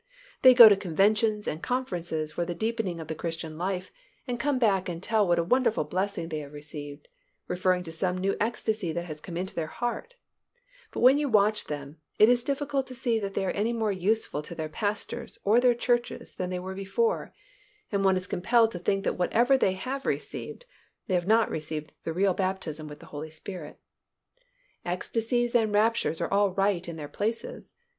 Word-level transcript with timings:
They 0.41 0.55
go 0.55 0.67
to 0.67 0.75
conventions 0.75 1.47
and 1.47 1.61
conferences 1.61 2.31
for 2.31 2.43
the 2.43 2.55
deepening 2.55 2.99
of 2.99 3.07
the 3.07 3.13
Christian 3.13 3.55
life 3.55 3.91
and 4.25 4.39
come 4.39 4.57
back 4.57 4.89
and 4.89 4.97
tell 5.03 5.27
what 5.27 5.37
a 5.37 5.43
wonderful 5.43 5.83
blessing 5.83 6.29
they 6.29 6.39
have 6.39 6.53
received, 6.53 7.07
referring 7.47 7.83
to 7.83 7.91
some 7.91 8.17
new 8.17 8.35
ecstasy 8.39 8.91
that 8.93 9.05
has 9.05 9.21
come 9.21 9.37
into 9.37 9.53
their 9.53 9.67
heart, 9.67 10.15
but 10.89 11.01
when 11.01 11.19
you 11.19 11.29
watch 11.29 11.65
them, 11.65 11.97
it 12.17 12.29
is 12.29 12.43
difficult 12.43 12.87
to 12.87 12.95
see 12.95 13.19
that 13.19 13.35
they 13.35 13.45
are 13.45 13.51
any 13.51 13.73
more 13.73 13.91
useful 13.91 14.41
to 14.41 14.55
their 14.55 14.67
pastors 14.69 15.37
or 15.43 15.59
their 15.59 15.75
churches 15.75 16.33
than 16.33 16.49
they 16.49 16.57
were 16.57 16.73
before, 16.73 17.31
and 17.91 18.03
one 18.03 18.17
is 18.17 18.25
compelled 18.25 18.71
to 18.71 18.79
think 18.79 19.03
that 19.03 19.19
whatever 19.19 19.55
they 19.55 19.73
have 19.73 20.07
received, 20.07 20.65
they 21.05 21.13
have 21.13 21.27
not 21.27 21.47
received 21.47 21.93
the 22.05 22.11
real 22.13 22.33
baptism 22.33 22.87
with 22.87 23.01
the 23.01 23.05
Holy 23.13 23.29
Spirit. 23.29 23.79
Ecstasies 24.83 25.53
and 25.53 25.71
raptures 25.75 26.19
are 26.19 26.33
all 26.33 26.55
right 26.55 26.89
in 26.89 26.95
their 26.95 27.07
places. 27.07 27.75